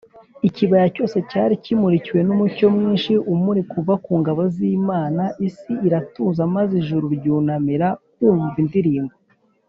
Ikibaya 0.47 0.87
cyose 0.95 1.17
cyari 1.29 1.53
kimurikiwe 1.63 2.21
n’umucyo 2.27 2.65
mwinshi 2.75 3.11
umurika 3.33 3.73
uva 3.81 3.95
ku 4.05 4.11
ngabo 4.21 4.41
z’Imana. 4.55 5.23
Isi 5.47 5.73
iratuza, 5.87 6.41
maze 6.55 6.71
ijuru 6.81 7.05
ryunamira 7.17 7.87
kumva 8.15 8.57
indirimbo 8.63 9.13